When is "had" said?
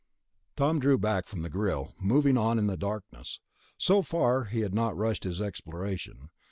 4.61-4.73